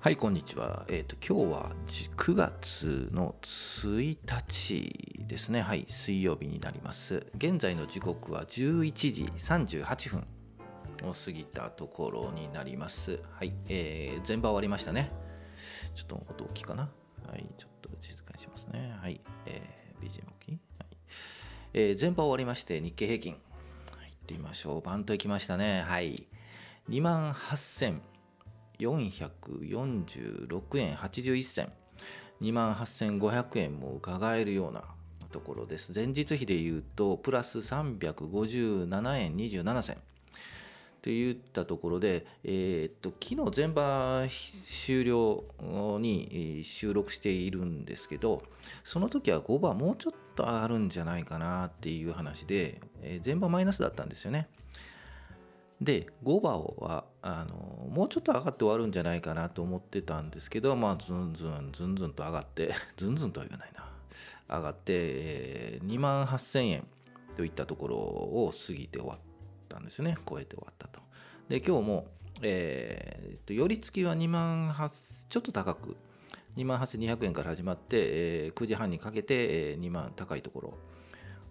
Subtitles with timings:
[0.00, 0.86] はい、こんにちは。
[0.86, 5.60] えっ、と、今日は9月の1日ですね。
[5.60, 7.26] はい、水曜日になります。
[7.36, 10.26] 現在の時刻は11時38分
[11.02, 13.18] を過ぎたところになります。
[13.32, 15.10] はい、えー、全場終わりましたね。
[15.96, 16.88] ちょっと音大きいかな。
[17.26, 18.96] はい、ちょっと静かにしますね。
[19.02, 20.88] はい、えー、BGM 大きい、はい
[21.72, 23.32] えー、全場終わりまして、日経平均。
[23.32, 23.38] は
[24.06, 24.80] い、行ってみましょう。
[24.80, 25.82] バンと行きましたね。
[25.82, 26.28] はい。
[26.88, 27.98] 2万8000
[28.78, 31.72] 446円81銭。
[32.40, 34.84] 2万8500円も伺えるような
[35.30, 35.92] ところです。
[35.94, 39.96] 前日比でいうとプラス357円27銭。
[41.00, 45.44] といったところで、えー、っと昨日全場終了
[46.00, 48.42] に収録しているんですけど
[48.82, 54.48] その時は5番もうちょっと上がるんじゃないかなっていう話で、えー、全場マイナスだったんですよね。
[55.80, 63.88] で5番はあのもうちょっと上がって終わるんじゃないかなと思ってたんですけどまあずんずんずんずんと上がってずんずんとは言わないな。
[64.48, 66.86] 上がって、えー、2万8000円
[67.36, 69.18] といったところを過ぎて終わっ
[69.68, 70.16] たんですね。
[70.28, 71.00] 超えて終わったと。
[71.48, 72.06] で今日も、
[72.42, 74.90] えー、と寄り付きは2万8
[75.28, 75.96] ちょっと高く。
[76.56, 79.34] 2万8200円から始まって、えー、9時半にかけて、
[79.72, 80.62] えー、2万高いとこ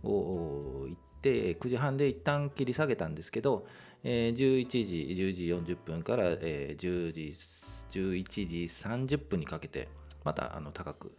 [0.03, 3.65] ろを行って9時半で一旦切り下げたんですけど、
[4.03, 7.33] えー、11時10時40分から、えー、10時
[7.99, 9.87] 11時30分にかけて
[10.23, 11.11] またあの高く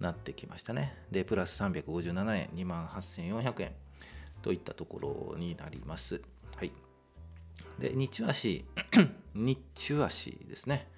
[0.00, 0.94] なってきましたね。
[1.10, 3.72] でプラス357円2万8400円
[4.42, 6.20] といったところになります。
[6.56, 6.72] はい。
[7.78, 8.64] で日中足
[9.34, 10.88] 日中足ですね。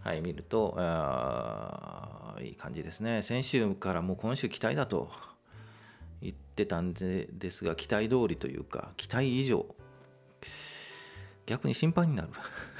[0.00, 3.22] はい見るとあいい感じですね。
[3.22, 5.10] 先週からもう今週期待だと
[6.20, 9.74] 言ってたんでですが期待通りというか期待以上
[11.46, 12.28] 逆に心配になる。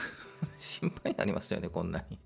[0.59, 2.19] 心配になりますよねこんなに。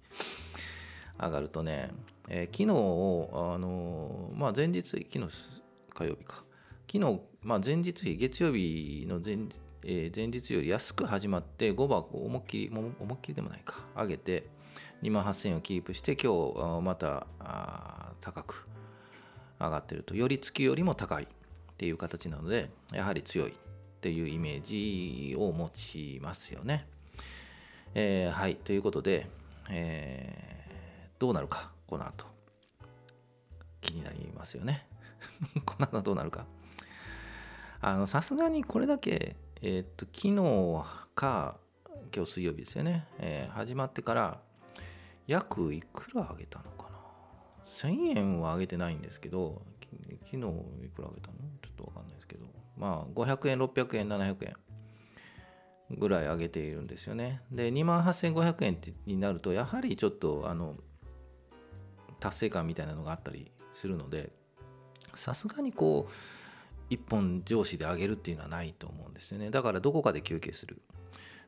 [1.21, 1.91] 上がるとね、
[2.29, 5.19] えー、昨日あのー、まあ前日昨日
[5.95, 6.45] 火曜日か。
[6.91, 9.37] 昨日、まあ、前日比月曜日の前,、
[9.85, 13.85] えー、前日より安く始まって5番思いっきり思いっきりでもないか。
[13.95, 14.49] 上げて
[15.03, 16.33] 2万8000円をキープして今
[16.81, 17.27] 日また
[18.21, 18.69] 高く
[19.61, 20.15] 上がってると。
[20.15, 21.27] 寄り付きよりも高いっ
[21.77, 23.53] ていう形なのでやはり強い。
[23.99, 26.87] っていうイメージを持ちますよね。
[27.95, 29.29] えー、はいということで、
[29.71, 32.27] えー、どうなるかこの後
[33.81, 34.87] 気になりますよね。
[35.67, 36.47] この後どうなるか。
[37.81, 40.85] あのさすがにこれだけ、えー、っと昨日
[41.17, 41.59] か
[42.15, 44.41] 今日水曜日ですよね、えー、始まってから
[45.27, 46.99] 約いくら上げたのかな
[47.67, 49.63] 1000円は上げてないんですけど
[50.25, 50.37] 昨日
[50.85, 51.37] いくら上げたの？
[51.63, 51.93] ちょっと
[52.79, 54.57] まあ500円600円700円
[55.99, 60.77] ぐらい上げているんですよねで2万8500円になるとやはりちょっとあの
[62.21, 64.33] 達成感みたいなのがあったりするので
[65.15, 66.13] さすがにこう
[66.91, 70.81] 一本上司で上げるっていうのはないと思うんですよねだからどこかで休憩する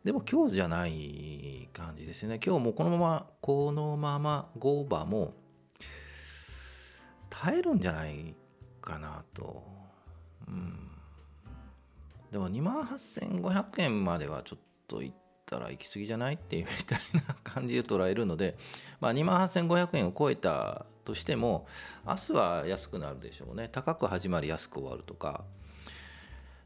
[0.04, 5.34] でも今日じゃない感じですよね今日もこのままこのまま5番も
[7.28, 8.34] 耐えるんじゃない
[8.82, 9.64] かなと。
[10.46, 10.89] うん。
[12.30, 15.12] でも2万8500円まではちょっといっ
[15.46, 18.56] たら行き過ぎじゃないっていうみたいな感じで捉えるので、
[19.00, 21.66] まあ、2万8500円を超えたとしても
[22.06, 23.68] 明日は安くなるでしょうね。
[23.70, 25.44] 高く始まり安く終わるとか。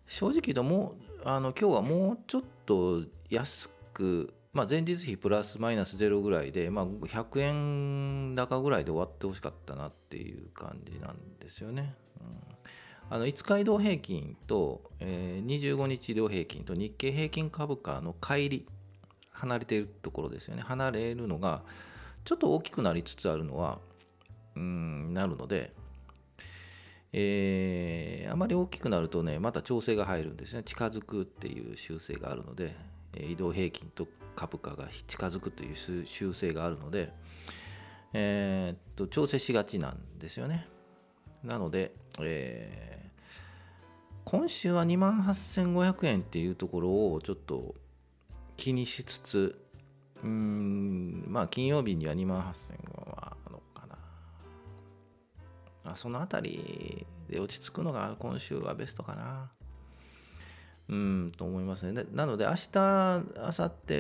[0.06, 11.96] 正直言うともうあの今日はもうちょっと安くまあ、前日比プラスマイナスゼロぐらいで、まあ、100円高ぐらいで終わってほしかったなっていう感じなんですよね。
[12.20, 12.38] うん、
[13.10, 18.62] あの5日移動平均と、えー、25日移動平均と日経平均株価の乖離
[19.31, 21.62] 離れているところですよね離れるのが
[22.25, 23.78] ちょっと大きくなりつつあるのは
[24.56, 25.72] うんなるので、
[27.12, 32.75] えー、あまり大きくなるとねまた調整が入るんですね近づくっていう習性があるので
[33.17, 35.76] 移動平均と株価が近づくという
[36.06, 37.12] 習性があるので、
[38.12, 40.67] えー、っと調整しがちなんですよね。
[41.44, 43.03] なので、えー、
[44.25, 47.75] 今週は2万8500円っていうところをちょっと
[48.56, 49.59] 気にしつつ、
[50.23, 53.97] うん、まあ金曜日には2万8000円はあのかな。
[55.93, 59.50] あそのあたりで落ち着くのが今週はベストかな。
[60.88, 62.05] うん、と思いますね。
[62.12, 63.94] なので、明日、明後日、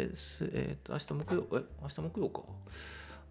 [0.52, 2.42] えー、と明日木曜、え、明日木曜か。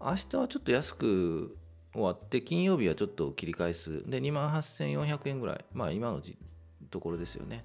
[0.00, 1.56] 明日はちょっと安く
[1.92, 4.02] 終わって、金曜日はちょっと切り返す。
[4.10, 5.64] で、2万8400円ぐらい。
[5.72, 6.20] まあ、今の
[6.94, 7.64] ところですよね。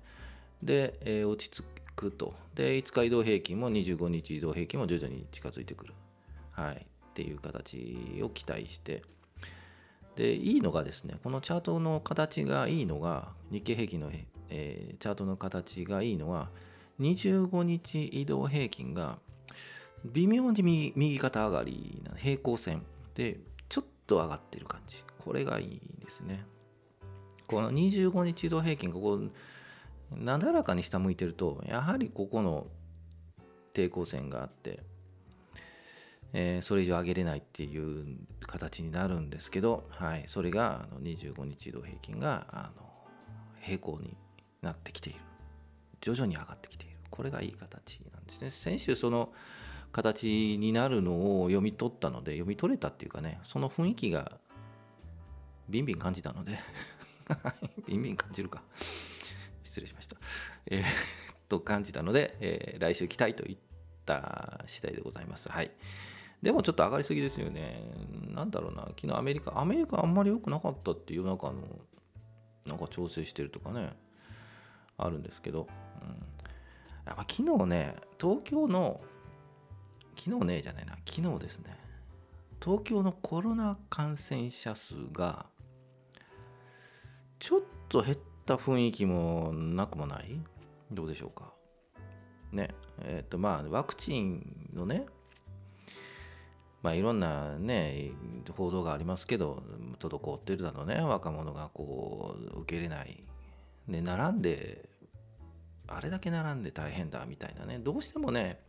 [0.62, 1.64] で、えー、落ち着
[1.96, 2.34] くと。
[2.56, 5.94] で、5日移動平均も25日移動平均も徐々に近づいてくる。
[6.52, 6.86] はい。
[7.10, 9.02] っていう形を期待して
[10.16, 14.10] でいいのがですねこのチャートの形がいいのが日経平均の、
[14.50, 16.50] えー、チャートの形がいいのは
[17.02, 19.20] 25日移動平均が
[20.06, 22.84] 微妙に右右肩上がりな平行線
[23.16, 26.46] でちょっと上がってる感じこれがいいですね
[27.50, 29.20] この25日移動平均がこ
[30.16, 32.68] なだらかに下向いてるとやはりここの
[33.74, 34.82] 抵抗線があって、
[36.34, 42.84] えー、それ以上上げれないっていう形になるんですけど、はい、それがあの25日移動平均があの
[43.62, 44.16] 平行に
[44.62, 45.20] なってきている。
[46.02, 46.98] 徐々に上がってきている。
[47.10, 48.52] これがいい形なんですね。
[48.52, 49.34] 先週その
[49.92, 54.38] 形になるのを読み取ったので読み取れたっていうかねその雰囲気が
[55.68, 56.60] ビンビン感じたので
[57.88, 58.64] ビンビン感じるか
[59.64, 60.18] 失礼しました。
[60.66, 60.84] えー、
[61.48, 63.58] と感じたので、えー、来週来たいといっ
[64.06, 65.50] た次第でございます。
[65.50, 65.72] はい。
[66.42, 67.84] でもちょっと上がりすぎですよね。
[68.34, 71.62] なんだろうな、昨日アメリカ、アメリカあんまり良くなかったっていう、なんかあの、
[72.66, 73.94] なんか調整してるとかね、
[74.98, 75.68] あるんですけど、
[76.02, 76.08] うん、
[77.06, 79.02] やっぱ昨日ね、東京の、
[80.18, 81.78] 昨日ね、じゃないな、昨日ですね、
[82.64, 85.46] 東京のコロナ感染者数が、
[87.40, 90.40] ちょっと減った雰囲気もなくもない？
[90.92, 91.54] どうでしょうか？
[92.52, 95.06] ねえっ、ー、とまあワクチンのね
[96.82, 98.12] まあいろんなね
[98.56, 99.64] 報道がありますけど
[100.00, 101.02] 滞ってるだろうね。
[101.02, 103.24] 若者がこう受け入れない。
[103.88, 104.90] で並んで
[105.88, 107.80] あれだけ並んで大変だみたいなね。
[107.80, 108.60] どうしてもね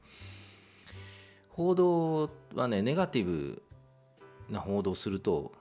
[1.49, 3.63] 報道はねネガティブ
[4.49, 5.53] な報道すると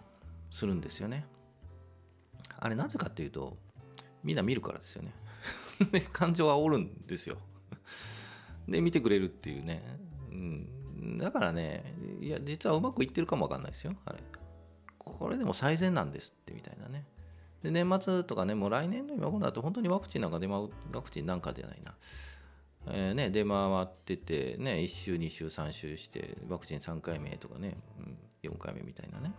[0.51, 1.25] するんですよね。
[2.59, 3.57] あれなぜかっていうと
[4.23, 5.13] みんな見るからですよね。
[5.91, 7.38] で感情は煽るんですよ。
[8.67, 9.81] で見てくれるっていうね、
[10.29, 13.95] うん、だからねいや実はうまくいってるかもわかんないですよ。
[14.06, 14.19] あれ。
[14.97, 17.06] これでも最善なんですってみたいなね。
[17.63, 21.95] で年末とかねもう来年の今頃だと本当にワクチンなんか出回ワクチンなんかじゃないな。
[22.88, 29.33] えーね、出回ってて、ね、1週、2週、3週してワクチン3回目とかね、うん、4回目みたいなね、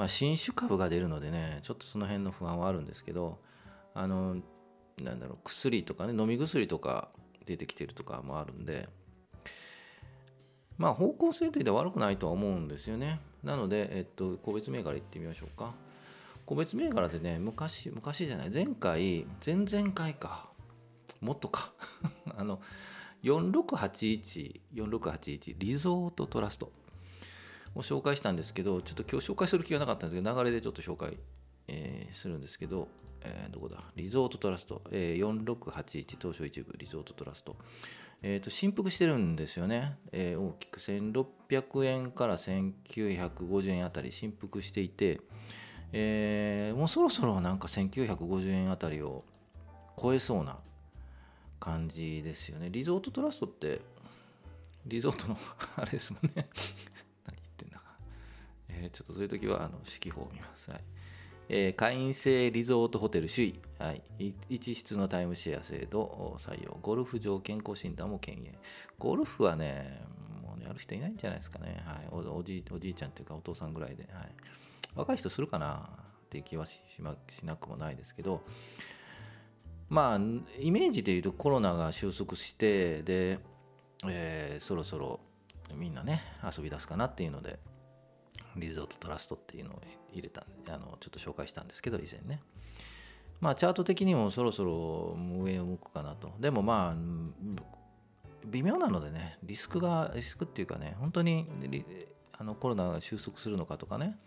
[0.00, 3.36] まあ、新種株が出るのでねちょっとその辺の不安はあるんですけど
[3.92, 4.36] あの
[5.02, 7.10] なんだろう薬とかね飲み薬とか
[7.44, 8.88] 出てきてるとかもあるんで
[10.78, 13.20] まあ方向性といって悪くないとは思うんですよね。
[13.44, 15.74] なので、えっと、個別銘柄いってみましょうか。
[16.46, 20.48] 個別銘柄でね昔昔じゃない前回前々回か。
[21.20, 21.74] もっとか。
[22.38, 22.62] あの
[23.22, 26.72] 4681 4681リゾートトラスト。
[27.74, 31.16] を紹介したんですけどちょっと今日紹介する気がなかったんですけど流れでちょっと紹介
[31.72, 32.88] えー、するんですけど、
[33.22, 33.84] えー、どこだ？
[33.94, 37.54] リゾートトラスト、えー、4681東証一部リゾートトラスト、
[38.22, 40.80] えーと、振幅してるんですよね、えー、大きく。
[40.80, 45.20] 1600円から1950円あたり振幅していて、
[45.92, 49.22] えー、もうそろそろなんか1950円あたりを
[49.96, 50.58] 超えそうな
[51.60, 52.68] 感じですよね。
[52.70, 53.80] リゾートトラストって
[54.86, 55.38] リゾートの
[55.76, 56.48] あれですもんね、
[58.80, 60.80] え、ちょっとそういう時はあの指揮法を見ます、はい。
[61.48, 64.02] えー、会員制リゾートホテル首位、はい、
[64.48, 68.56] 一室のタイムシェア制度採用、ゴルフ場健康診断も権限。
[68.98, 70.00] ゴルフはね、
[70.42, 71.82] もうねやる人いないんじゃないですかね。
[71.84, 74.08] はい、おおじおじいちゃんというかお父さんぐらいで。
[74.12, 74.32] はい、
[74.94, 75.90] 若い人するかな
[76.26, 76.80] っていう気はし
[77.28, 78.42] しなくもないですけど、
[79.88, 80.16] まあ、
[80.60, 83.40] イメージで言うとコロナが収束して、で、
[84.06, 85.18] えー、そろそろ
[85.74, 87.58] みんなね、遊び出すかなっていうので、
[88.56, 92.40] リゾートトラストっていうのを入れたあのちょっと紹介したんですけど以前ね。
[93.40, 96.32] まあチャート的にもそろそろ上を向くかなと。
[96.38, 96.96] でもまあ
[98.46, 101.46] 微妙なのでねリスクがリスクっていうかね本当に
[102.38, 104.18] あのコロナが収束するのかとかね、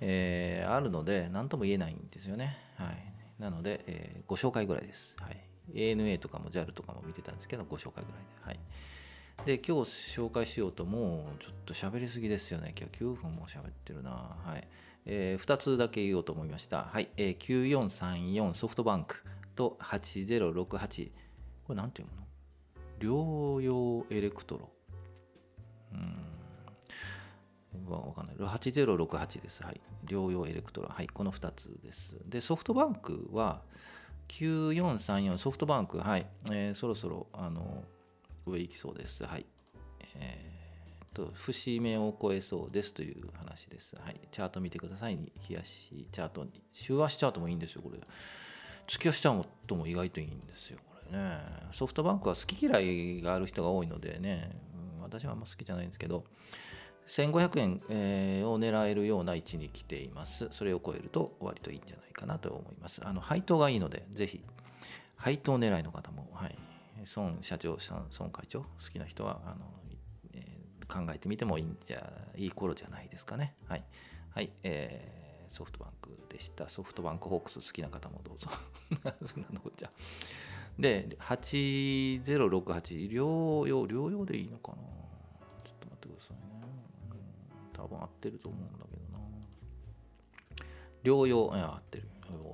[0.00, 2.58] えー、あるので何とも言えないんですよね。
[2.76, 3.12] はい。
[3.38, 5.36] なので、えー、ご紹介ぐらいです、はい、
[5.74, 8.44] ANA とかも JAL とかも見てたんですけどご紹介ぐらいで。
[8.44, 8.60] はい。
[9.44, 12.74] で今日紹介しようともうちょっと喋りすぎですよね。
[12.78, 14.10] 今日9分も喋ってるな。
[14.10, 14.68] はい。
[15.04, 16.84] えー、2つだけ言おうと思いました。
[16.92, 19.24] はい、えー、9434ソフトバンク
[19.56, 21.10] と8068
[21.64, 22.22] これなんていうもの？
[23.00, 24.70] 療養エレクトロ。
[25.92, 26.32] うん。
[27.90, 28.36] わかんない。
[28.36, 29.62] 8068です。
[29.64, 29.80] はい。
[30.06, 30.88] 療養エレクトロ。
[30.88, 31.08] はい。
[31.08, 32.16] この2つです。
[32.26, 33.62] でソフトバンクは
[34.28, 35.98] 9434ソフトバンク。
[35.98, 37.82] はい、えー、そろそろあの
[38.46, 39.24] 上行きそうです。
[39.24, 39.46] はい。
[40.16, 43.96] えー、と、節目を超えそうですという話です。
[43.96, 44.20] はい。
[44.30, 45.16] チャート見てください。
[45.48, 47.98] 冷やしチャートに、週足チャートもいいんですよ、これ。
[48.86, 51.38] 月足チャートも意外といいんですよ、これね。
[51.72, 54.50] ソフトバンクは好き嫌いがある人が多いのでね、
[54.96, 56.24] うん私はあんま好きじゃないんですけど、
[57.06, 60.48] 1500円、えー、を狙えるような位置に来ています。
[60.52, 63.00] それを超えると割といいんじゃないかなと思います。
[63.04, 64.40] あの配当がいいので、ぜひ、
[65.16, 66.56] 配当狙いの方も、はい、
[67.16, 67.78] 孫社長、
[68.18, 69.66] 孫会長、好きな人はあの、
[70.34, 73.54] えー、考えてみてもいいんじゃいい頃じゃないですかね。
[73.66, 73.84] はい、
[74.30, 76.68] はいえー、ソフトバンクでした。
[76.68, 78.48] ソフトバンクホークス好きな方もどうぞ。
[79.26, 79.90] そんなのこっちゃ。
[80.78, 86.42] で、8068、療養、療養でいいのかなちょっと待ってくださいね。
[87.72, 89.24] 多分合ってると思うんだけどな。
[91.04, 92.08] 療養、いや、合ってる。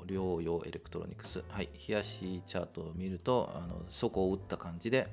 [0.06, 1.42] 療養エレクトロニクス。
[1.48, 1.68] はい。
[1.88, 5.08] 冷やしチャートを見ると、あの底を打った感じで、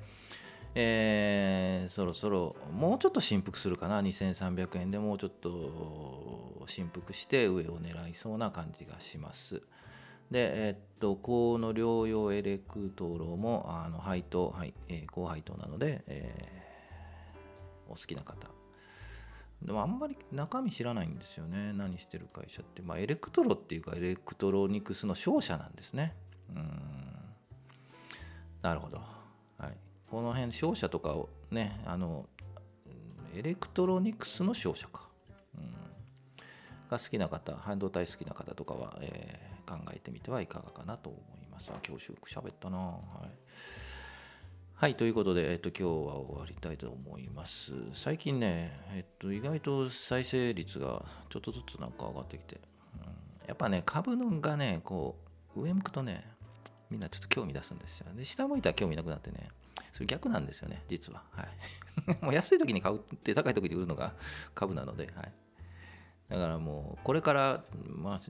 [0.78, 9.62] えー、そろそろもうちょっと振幅するかな2300円でもうちょっと振幅して上を狙いそうな感じがします
[10.30, 18.46] で、えっと、この菱洋エレクトロもあの配当、はいえー、高配当なので、えー、お好きな方
[19.62, 21.72] でもあんまり中身知らないんですよね。
[21.72, 26.14] 何してる会社って、まあ、エレクトロっていうかエレクトロニクスの商社なんですね。
[26.54, 26.96] うん。
[28.62, 29.00] なるほど、
[29.58, 29.76] はい、
[30.10, 32.26] この辺商社とかをねあの
[33.36, 35.08] エレクトロニクスの商社か、
[35.56, 35.70] うん、
[36.90, 41.70] が好きな方半導体好きな方とかは、えー、考えてみてはいかがかなと思います。
[41.70, 42.78] あ今日よく喋ったな。
[42.78, 43.30] はい。
[44.78, 47.72] はい、ということで、えっと、今日は終わりたいと思います。
[47.94, 52.60] 最近ね、えっと、意外と再生率がちょっとずつなんか上がってきて、
[52.94, 55.16] うん、やっぱね、株のがね、こ
[55.56, 56.26] う、上向くとね、
[56.90, 58.08] みんなちょっと興味出すんですよ。
[58.14, 59.48] で、下向いたら興味なくなってね、
[59.94, 61.22] それ逆なんですよね、実は。
[61.30, 62.18] はい。
[62.22, 64.12] もう安い時に買うって高い時に売るのが
[64.54, 65.32] 株なので、はい。
[66.28, 68.20] だからもう、これから、まあ、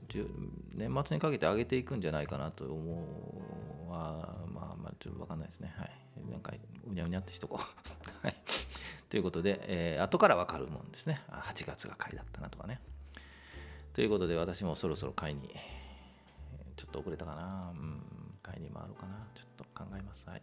[0.73, 5.73] 年末にかけて上げていくんじゃないかなと思うは、まあ、まあ、ちょっとわかんないですね。
[5.75, 6.06] はい。
[6.29, 6.53] なんか、
[6.85, 8.23] うにゃうにゃってしとこう。
[8.25, 8.35] はい。
[9.09, 11.21] ということで、えー、後からわかるもんですね。
[11.29, 12.81] 8月が買いだったなとかね。
[13.93, 15.55] ということで、私もそろそろ買いに、
[16.75, 17.71] ちょっと遅れたかな。
[17.73, 18.01] うん、
[18.43, 19.27] 買いに回ろうかな。
[19.33, 20.27] ちょっと考えます。
[20.29, 20.41] はい。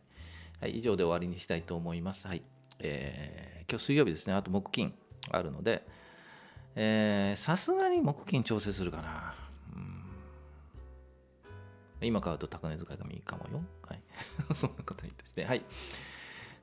[0.61, 2.27] はい、以上で終わりにしたいと思います。
[2.27, 2.43] はい。
[2.81, 4.33] えー、今日水曜日ですね。
[4.33, 4.95] あと木金
[5.31, 5.87] あるので、
[7.37, 9.44] さすがに木金調整するかな。
[12.05, 13.63] 今買うと高値使いがいいかもよ。
[13.87, 14.03] はい。
[14.55, 15.45] そんなことにとして。
[15.45, 15.63] はい。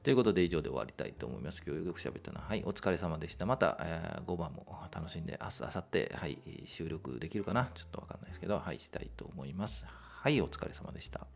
[0.04, 1.64] ということで以上で終わりたいと思います。
[1.66, 2.42] 今日よく喋ったな。
[2.42, 2.64] はい。
[2.66, 3.46] お疲れ様でした。
[3.46, 7.70] また、えー、5番も楽しんで、明日、明後日、はい、収録できるかな？
[7.74, 9.86] ちょっとわかんないですけど、はい、したいと思います。
[9.88, 11.28] はい、お疲れ様でした。